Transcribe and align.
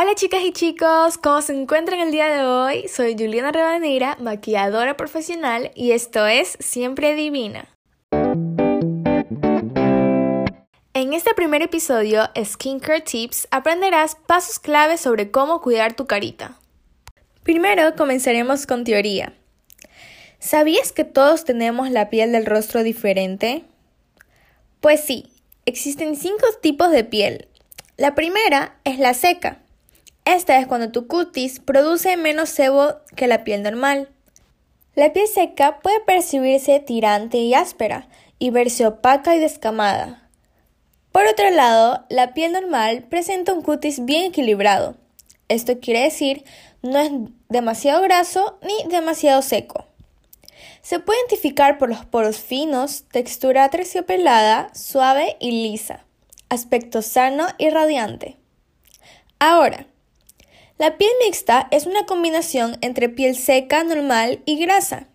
Hola 0.00 0.14
chicas 0.14 0.42
y 0.44 0.52
chicos, 0.52 1.18
¿cómo 1.18 1.42
se 1.42 1.52
encuentran 1.52 1.98
el 1.98 2.12
día 2.12 2.28
de 2.28 2.44
hoy? 2.44 2.86
Soy 2.86 3.16
Juliana 3.18 3.50
Rebaneira, 3.50 4.16
maquilladora 4.20 4.96
profesional 4.96 5.72
y 5.74 5.90
esto 5.90 6.24
es 6.24 6.56
Siempre 6.60 7.16
Divina. 7.16 7.68
En 10.94 11.12
este 11.12 11.34
primer 11.34 11.62
episodio, 11.62 12.30
Skincare 12.40 13.00
Tips, 13.00 13.48
aprenderás 13.50 14.14
pasos 14.14 14.60
claves 14.60 15.00
sobre 15.00 15.32
cómo 15.32 15.60
cuidar 15.60 15.94
tu 15.94 16.06
carita. 16.06 16.56
Primero 17.42 17.96
comenzaremos 17.96 18.66
con 18.66 18.84
teoría. 18.84 19.32
¿Sabías 20.38 20.92
que 20.92 21.02
todos 21.02 21.42
tenemos 21.42 21.90
la 21.90 22.08
piel 22.08 22.30
del 22.30 22.46
rostro 22.46 22.84
diferente? 22.84 23.64
Pues 24.78 25.00
sí, 25.00 25.32
existen 25.66 26.14
cinco 26.14 26.46
tipos 26.62 26.92
de 26.92 27.02
piel. 27.02 27.48
La 27.96 28.14
primera 28.14 28.76
es 28.84 29.00
la 29.00 29.12
seca 29.12 29.58
esta 30.34 30.58
es 30.58 30.66
cuando 30.66 30.90
tu 30.90 31.06
cutis 31.06 31.60
produce 31.60 32.16
menos 32.16 32.48
sebo 32.48 32.96
que 33.16 33.26
la 33.26 33.44
piel 33.44 33.62
normal. 33.62 34.08
La 34.94 35.12
piel 35.12 35.26
seca 35.28 35.80
puede 35.80 36.00
percibirse 36.00 36.80
tirante 36.80 37.38
y 37.38 37.54
áspera 37.54 38.08
y 38.38 38.50
verse 38.50 38.86
opaca 38.86 39.34
y 39.34 39.38
descamada. 39.38 40.28
Por 41.12 41.26
otro 41.26 41.50
lado, 41.50 42.04
la 42.10 42.34
piel 42.34 42.52
normal 42.52 43.04
presenta 43.08 43.52
un 43.52 43.62
cutis 43.62 44.04
bien 44.04 44.24
equilibrado. 44.24 44.96
Esto 45.48 45.80
quiere 45.80 46.02
decir 46.02 46.44
no 46.82 46.98
es 46.98 47.10
demasiado 47.48 48.02
graso 48.02 48.58
ni 48.62 48.88
demasiado 48.88 49.42
seco. 49.42 49.86
Se 50.82 51.00
puede 51.00 51.18
identificar 51.20 51.78
por 51.78 51.88
los 51.88 52.04
poros 52.04 52.38
finos, 52.38 53.04
textura 53.10 53.68
terciopelada, 53.68 54.72
suave 54.74 55.36
y 55.40 55.50
lisa, 55.50 56.04
aspecto 56.48 57.02
sano 57.02 57.46
y 57.58 57.70
radiante. 57.70 58.36
Ahora, 59.38 59.86
la 60.78 60.96
piel 60.96 61.10
mixta 61.24 61.66
es 61.72 61.86
una 61.86 62.06
combinación 62.06 62.78
entre 62.82 63.08
piel 63.08 63.36
seca, 63.36 63.82
normal 63.82 64.42
y 64.46 64.58
grasa. 64.58 65.08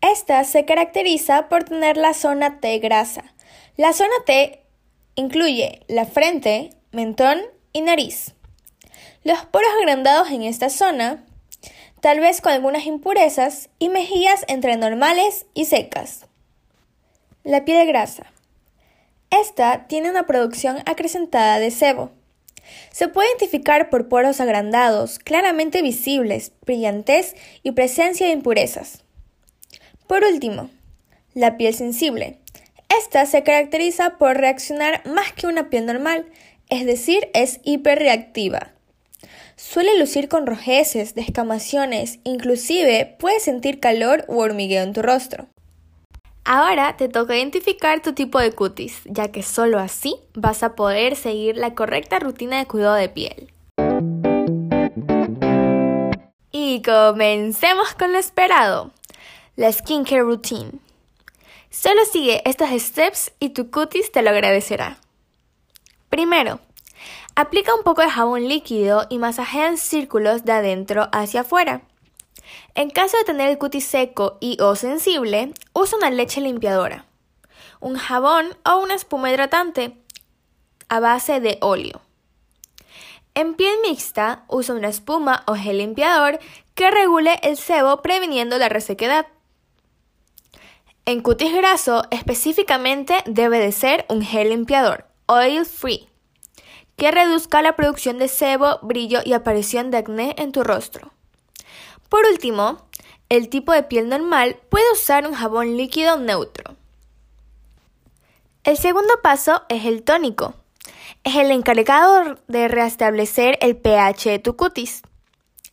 Esta 0.00 0.42
se 0.42 0.64
caracteriza 0.64 1.48
por 1.48 1.62
tener 1.62 1.96
la 1.96 2.14
zona 2.14 2.58
T 2.58 2.78
grasa. 2.80 3.22
La 3.76 3.92
zona 3.92 4.14
T 4.26 4.60
incluye 5.14 5.82
la 5.86 6.04
frente, 6.04 6.70
mentón 6.90 7.40
y 7.72 7.82
nariz. 7.82 8.34
Los 9.22 9.44
poros 9.46 9.70
agrandados 9.80 10.30
en 10.32 10.42
esta 10.42 10.68
zona, 10.68 11.24
tal 12.00 12.18
vez 12.18 12.40
con 12.40 12.50
algunas 12.50 12.84
impurezas, 12.84 13.68
y 13.78 13.88
mejillas 13.88 14.44
entre 14.48 14.76
normales 14.76 15.46
y 15.54 15.66
secas. 15.66 16.26
La 17.44 17.64
piel 17.64 17.86
grasa. 17.86 18.32
Esta 19.30 19.86
tiene 19.86 20.10
una 20.10 20.26
producción 20.26 20.78
acrecentada 20.86 21.60
de 21.60 21.70
sebo. 21.70 22.10
Se 22.90 23.08
puede 23.08 23.28
identificar 23.28 23.90
por 23.90 24.08
poros 24.08 24.40
agrandados, 24.40 25.18
claramente 25.18 25.82
visibles, 25.82 26.52
brillantez 26.64 27.34
y 27.62 27.72
presencia 27.72 28.26
de 28.26 28.32
impurezas. 28.32 29.04
Por 30.06 30.24
último, 30.24 30.70
la 31.34 31.56
piel 31.56 31.74
sensible. 31.74 32.38
Esta 32.98 33.24
se 33.26 33.42
caracteriza 33.42 34.18
por 34.18 34.36
reaccionar 34.36 35.06
más 35.06 35.32
que 35.32 35.46
una 35.46 35.70
piel 35.70 35.86
normal, 35.86 36.26
es 36.68 36.84
decir, 36.84 37.28
es 37.32 37.60
hiperreactiva. 37.64 38.72
Suele 39.56 39.98
lucir 39.98 40.28
con 40.28 40.46
rojeces, 40.46 41.14
descamaciones, 41.14 42.18
inclusive 42.24 43.16
puede 43.18 43.40
sentir 43.40 43.80
calor 43.80 44.24
u 44.28 44.40
hormigueo 44.40 44.82
en 44.82 44.92
tu 44.92 45.02
rostro. 45.02 45.48
Ahora 46.44 46.96
te 46.96 47.08
toca 47.08 47.36
identificar 47.36 48.02
tu 48.02 48.14
tipo 48.14 48.40
de 48.40 48.52
cutis, 48.52 49.02
ya 49.04 49.30
que 49.30 49.44
solo 49.44 49.78
así 49.78 50.16
vas 50.34 50.64
a 50.64 50.74
poder 50.74 51.14
seguir 51.14 51.56
la 51.56 51.74
correcta 51.76 52.18
rutina 52.18 52.58
de 52.58 52.66
cuidado 52.66 52.94
de 52.94 53.08
piel. 53.08 53.52
Y 56.50 56.82
comencemos 56.82 57.94
con 57.94 58.12
lo 58.12 58.18
esperado, 58.18 58.90
la 59.54 59.72
skincare 59.72 60.22
routine. 60.22 60.72
Solo 61.70 62.04
sigue 62.10 62.42
estos 62.44 62.70
steps 62.70 63.32
y 63.38 63.50
tu 63.50 63.70
cutis 63.70 64.10
te 64.10 64.22
lo 64.22 64.30
agradecerá. 64.30 64.98
Primero, 66.10 66.58
aplica 67.36 67.72
un 67.74 67.84
poco 67.84 68.02
de 68.02 68.10
jabón 68.10 68.48
líquido 68.48 69.06
y 69.08 69.18
masajea 69.18 69.68
en 69.68 69.78
círculos 69.78 70.44
de 70.44 70.52
adentro 70.52 71.08
hacia 71.12 71.42
afuera. 71.42 71.82
En 72.74 72.90
caso 72.90 73.16
de 73.18 73.24
tener 73.24 73.48
el 73.48 73.58
cutis 73.58 73.86
seco 73.86 74.38
y 74.40 74.60
o 74.60 74.76
sensible, 74.76 75.52
usa 75.72 75.98
una 75.98 76.10
leche 76.10 76.40
limpiadora, 76.40 77.06
un 77.80 77.96
jabón 77.96 78.56
o 78.64 78.78
una 78.78 78.94
espuma 78.94 79.30
hidratante 79.30 79.96
a 80.88 81.00
base 81.00 81.40
de 81.40 81.58
óleo. 81.60 82.00
En 83.34 83.54
piel 83.54 83.74
mixta, 83.82 84.44
usa 84.48 84.74
una 84.74 84.88
espuma 84.88 85.42
o 85.46 85.54
gel 85.54 85.78
limpiador 85.78 86.38
que 86.74 86.90
regule 86.90 87.38
el 87.42 87.56
sebo 87.56 88.02
previniendo 88.02 88.58
la 88.58 88.68
resequedad. 88.68 89.26
En 91.04 91.20
cutis 91.20 91.54
graso, 91.54 92.04
específicamente 92.10 93.16
debe 93.26 93.58
de 93.58 93.72
ser 93.72 94.04
un 94.08 94.22
gel 94.22 94.50
limpiador, 94.50 95.06
oil 95.26 95.64
free, 95.64 96.08
que 96.96 97.10
reduzca 97.10 97.62
la 97.62 97.74
producción 97.74 98.18
de 98.18 98.28
sebo, 98.28 98.78
brillo 98.82 99.20
y 99.24 99.32
aparición 99.32 99.90
de 99.90 99.98
acné 99.98 100.34
en 100.38 100.52
tu 100.52 100.62
rostro. 100.62 101.11
Por 102.12 102.26
último, 102.26 102.76
el 103.30 103.48
tipo 103.48 103.72
de 103.72 103.84
piel 103.84 104.10
normal 104.10 104.60
puede 104.68 104.84
usar 104.92 105.26
un 105.26 105.32
jabón 105.32 105.78
líquido 105.78 106.18
neutro. 106.18 106.76
El 108.64 108.76
segundo 108.76 109.14
paso 109.22 109.62
es 109.70 109.86
el 109.86 110.02
tónico. 110.02 110.52
Es 111.24 111.36
el 111.36 111.50
encargado 111.50 112.36
de 112.48 112.68
restablecer 112.68 113.56
el 113.62 113.78
pH 113.78 114.28
de 114.28 114.38
tu 114.38 114.58
cutis. 114.58 115.00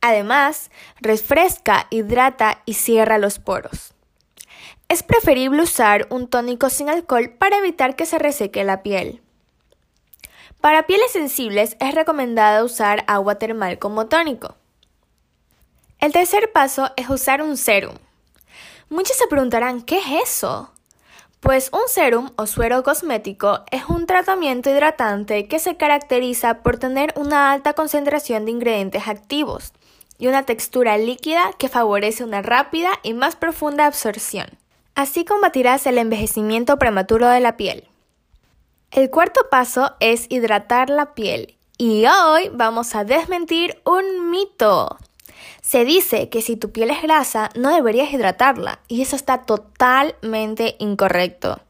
Además, 0.00 0.70
refresca, 1.00 1.88
hidrata 1.90 2.62
y 2.64 2.74
cierra 2.74 3.18
los 3.18 3.40
poros. 3.40 3.92
Es 4.88 5.02
preferible 5.02 5.62
usar 5.62 6.06
un 6.10 6.28
tónico 6.28 6.70
sin 6.70 6.90
alcohol 6.90 7.30
para 7.40 7.58
evitar 7.58 7.96
que 7.96 8.06
se 8.06 8.20
reseque 8.20 8.62
la 8.62 8.84
piel. 8.84 9.20
Para 10.60 10.86
pieles 10.86 11.10
sensibles 11.10 11.76
es 11.80 11.92
recomendado 11.92 12.66
usar 12.66 13.02
agua 13.08 13.34
termal 13.40 13.80
como 13.80 14.06
tónico. 14.06 14.59
El 16.00 16.12
tercer 16.12 16.50
paso 16.50 16.90
es 16.96 17.10
usar 17.10 17.42
un 17.42 17.58
serum. 17.58 17.94
Muchos 18.88 19.18
se 19.18 19.26
preguntarán, 19.26 19.82
¿qué 19.82 19.98
es 19.98 20.06
eso? 20.24 20.72
Pues 21.40 21.68
un 21.74 21.88
serum 21.88 22.30
o 22.36 22.46
suero 22.46 22.82
cosmético 22.82 23.64
es 23.70 23.84
un 23.84 24.06
tratamiento 24.06 24.70
hidratante 24.70 25.46
que 25.46 25.58
se 25.58 25.76
caracteriza 25.76 26.62
por 26.62 26.78
tener 26.78 27.12
una 27.16 27.52
alta 27.52 27.74
concentración 27.74 28.46
de 28.46 28.50
ingredientes 28.50 29.08
activos 29.08 29.74
y 30.18 30.28
una 30.28 30.44
textura 30.44 30.96
líquida 30.96 31.52
que 31.58 31.68
favorece 31.68 32.24
una 32.24 32.40
rápida 32.40 32.92
y 33.02 33.12
más 33.12 33.36
profunda 33.36 33.84
absorción. 33.84 34.46
Así 34.94 35.26
combatirás 35.26 35.86
el 35.86 35.98
envejecimiento 35.98 36.78
prematuro 36.78 37.28
de 37.28 37.40
la 37.40 37.58
piel. 37.58 37.88
El 38.90 39.10
cuarto 39.10 39.48
paso 39.50 39.96
es 40.00 40.26
hidratar 40.30 40.88
la 40.88 41.14
piel 41.14 41.58
y 41.76 42.06
hoy 42.06 42.50
vamos 42.54 42.94
a 42.94 43.04
desmentir 43.04 43.82
un 43.84 44.30
mito. 44.30 44.98
Se 45.62 45.84
dice 45.84 46.28
que 46.28 46.42
si 46.42 46.56
tu 46.56 46.72
piel 46.72 46.90
es 46.90 47.02
grasa 47.02 47.50
no 47.54 47.70
deberías 47.70 48.12
hidratarla 48.12 48.80
y 48.88 49.02
eso 49.02 49.16
está 49.16 49.42
totalmente 49.42 50.76
incorrecto. 50.78 51.60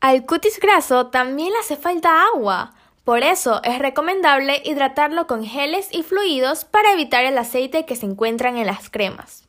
Al 0.00 0.26
cutis 0.26 0.60
graso 0.60 1.06
también 1.06 1.52
le 1.52 1.58
hace 1.58 1.76
falta 1.76 2.24
agua. 2.34 2.74
Por 3.04 3.22
eso 3.22 3.62
es 3.64 3.78
recomendable 3.78 4.62
hidratarlo 4.64 5.26
con 5.26 5.44
geles 5.44 5.88
y 5.92 6.02
fluidos 6.02 6.64
para 6.64 6.92
evitar 6.92 7.24
el 7.24 7.38
aceite 7.38 7.86
que 7.86 7.96
se 7.96 8.06
encuentran 8.06 8.56
en 8.56 8.66
las 8.66 8.90
cremas. 8.90 9.48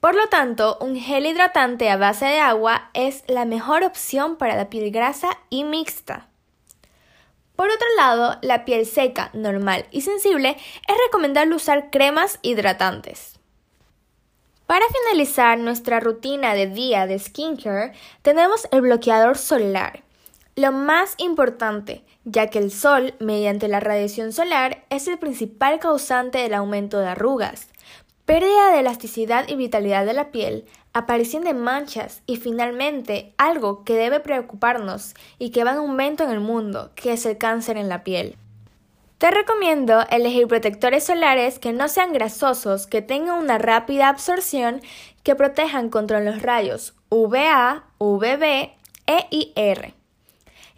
Por 0.00 0.14
lo 0.14 0.28
tanto, 0.28 0.78
un 0.80 0.94
gel 0.96 1.26
hidratante 1.26 1.90
a 1.90 1.96
base 1.96 2.26
de 2.26 2.38
agua 2.38 2.90
es 2.94 3.24
la 3.26 3.44
mejor 3.44 3.82
opción 3.82 4.36
para 4.36 4.56
la 4.56 4.70
piel 4.70 4.92
grasa 4.92 5.38
y 5.50 5.64
mixta. 5.64 6.28
Por 7.58 7.70
otro 7.70 7.88
lado, 7.96 8.38
la 8.40 8.64
piel 8.64 8.86
seca, 8.86 9.30
normal 9.32 9.86
y 9.90 10.02
sensible 10.02 10.50
es 10.50 10.96
recomendable 11.06 11.56
usar 11.56 11.90
cremas 11.90 12.38
hidratantes. 12.42 13.40
Para 14.66 14.84
finalizar 14.86 15.58
nuestra 15.58 15.98
rutina 15.98 16.54
de 16.54 16.68
día 16.68 17.08
de 17.08 17.18
skincare, 17.18 17.94
tenemos 18.22 18.68
el 18.70 18.82
bloqueador 18.82 19.36
solar. 19.36 20.04
Lo 20.54 20.70
más 20.70 21.16
importante, 21.18 22.04
ya 22.24 22.46
que 22.46 22.60
el 22.60 22.70
sol, 22.70 23.14
mediante 23.18 23.66
la 23.66 23.80
radiación 23.80 24.32
solar, 24.32 24.84
es 24.88 25.08
el 25.08 25.18
principal 25.18 25.80
causante 25.80 26.38
del 26.38 26.54
aumento 26.54 27.00
de 27.00 27.08
arrugas, 27.08 27.66
pérdida 28.24 28.70
de 28.70 28.78
elasticidad 28.78 29.48
y 29.48 29.56
vitalidad 29.56 30.06
de 30.06 30.12
la 30.12 30.30
piel, 30.30 30.64
aparición 30.98 31.44
de 31.44 31.54
manchas 31.54 32.22
y 32.26 32.36
finalmente 32.36 33.34
algo 33.38 33.84
que 33.84 33.94
debe 33.94 34.20
preocuparnos 34.20 35.14
y 35.38 35.50
que 35.50 35.64
va 35.64 35.72
en 35.72 35.78
aumento 35.78 36.24
en 36.24 36.30
el 36.30 36.40
mundo, 36.40 36.90
que 36.94 37.12
es 37.12 37.26
el 37.26 37.38
cáncer 37.38 37.76
en 37.76 37.88
la 37.88 38.04
piel. 38.04 38.36
Te 39.18 39.30
recomiendo 39.32 40.04
elegir 40.10 40.46
protectores 40.46 41.04
solares 41.04 41.58
que 41.58 41.72
no 41.72 41.88
sean 41.88 42.12
grasosos, 42.12 42.86
que 42.86 43.02
tengan 43.02 43.38
una 43.38 43.58
rápida 43.58 44.08
absorción, 44.08 44.80
que 45.24 45.34
protejan 45.34 45.90
contra 45.90 46.20
los 46.20 46.40
rayos 46.42 46.94
UVA, 47.08 47.84
UVB 47.98 48.70
E 49.06 49.26
y 49.30 49.52
R. 49.56 49.94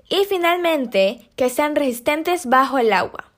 Y 0.08 0.24
finalmente, 0.24 1.28
que 1.36 1.50
sean 1.50 1.76
resistentes 1.76 2.46
bajo 2.46 2.78
el 2.78 2.92
agua. 2.92 3.30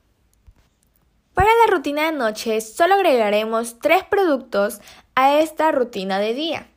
Para 1.35 1.49
la 1.67 1.73
rutina 1.73 2.11
de 2.11 2.17
noche 2.17 2.61
solo 2.61 2.95
agregaremos 2.95 3.79
tres 3.81 4.05
productos 4.05 4.81
a 5.15 5.39
esta 5.39 5.73
rutina 5.73 6.19
de 6.19 6.35
día. 6.35 6.69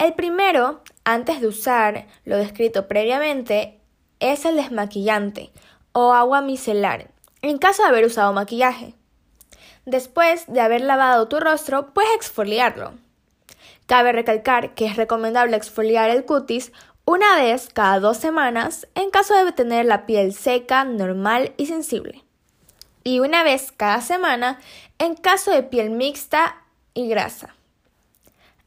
El 0.00 0.14
primero, 0.14 0.80
antes 1.04 1.42
de 1.42 1.46
usar 1.46 2.06
lo 2.24 2.38
descrito 2.38 2.88
previamente, 2.88 3.78
es 4.18 4.46
el 4.46 4.56
desmaquillante 4.56 5.50
o 5.92 6.14
agua 6.14 6.40
micelar, 6.40 7.10
en 7.42 7.58
caso 7.58 7.82
de 7.82 7.90
haber 7.90 8.06
usado 8.06 8.32
maquillaje. 8.32 8.94
Después 9.84 10.46
de 10.46 10.62
haber 10.62 10.80
lavado 10.80 11.28
tu 11.28 11.38
rostro, 11.38 11.92
puedes 11.92 12.14
exfoliarlo. 12.14 12.94
Cabe 13.84 14.12
recalcar 14.12 14.74
que 14.74 14.86
es 14.86 14.96
recomendable 14.96 15.54
exfoliar 15.54 16.08
el 16.08 16.24
cutis 16.24 16.72
una 17.04 17.36
vez 17.36 17.68
cada 17.70 18.00
dos 18.00 18.16
semanas 18.16 18.88
en 18.94 19.10
caso 19.10 19.34
de 19.44 19.52
tener 19.52 19.84
la 19.84 20.06
piel 20.06 20.32
seca, 20.32 20.84
normal 20.84 21.52
y 21.58 21.66
sensible. 21.66 22.24
Y 23.04 23.20
una 23.20 23.42
vez 23.42 23.70
cada 23.70 24.00
semana 24.00 24.60
en 24.98 25.14
caso 25.14 25.50
de 25.50 25.62
piel 25.62 25.90
mixta 25.90 26.56
y 26.94 27.06
grasa. 27.06 27.54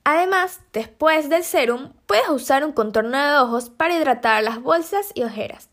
Además, 0.06 0.60
después 0.74 1.30
del 1.30 1.44
serum, 1.44 1.94
puedes 2.06 2.28
usar 2.30 2.66
un 2.66 2.74
contorno 2.74 3.18
de 3.18 3.38
ojos 3.38 3.70
para 3.70 3.96
hidratar 3.96 4.44
las 4.44 4.62
bolsas 4.62 5.12
y 5.14 5.24
ojeras. 5.24 5.70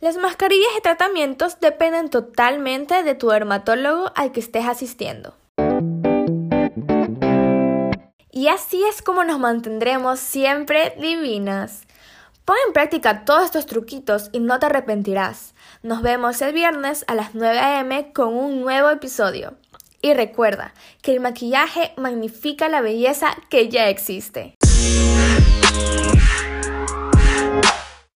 Las 0.00 0.16
mascarillas 0.16 0.72
y 0.76 0.82
tratamientos 0.82 1.58
dependen 1.60 2.10
totalmente 2.10 3.02
de 3.02 3.14
tu 3.14 3.28
dermatólogo 3.28 4.12
al 4.14 4.32
que 4.32 4.40
estés 4.40 4.66
asistiendo. 4.66 5.34
Y 8.30 8.48
así 8.48 8.82
es 8.84 9.00
como 9.00 9.24
nos 9.24 9.38
mantendremos 9.38 10.18
siempre 10.18 10.94
divinas. 10.98 11.86
Pon 12.44 12.56
en 12.66 12.72
práctica 12.72 13.24
todos 13.24 13.44
estos 13.44 13.66
truquitos 13.66 14.28
y 14.32 14.40
no 14.40 14.58
te 14.58 14.66
arrepentirás. 14.66 15.54
Nos 15.82 16.02
vemos 16.02 16.42
el 16.42 16.52
viernes 16.52 17.04
a 17.06 17.14
las 17.14 17.34
9 17.36 17.58
am 17.60 18.12
con 18.12 18.34
un 18.34 18.60
nuevo 18.60 18.90
episodio. 18.90 19.54
Y 20.02 20.14
recuerda 20.14 20.74
que 21.00 21.12
el 21.12 21.20
maquillaje 21.20 21.92
magnifica 21.96 22.68
la 22.68 22.80
belleza 22.80 23.36
que 23.48 23.68
ya 23.68 23.88
existe. 23.88 24.56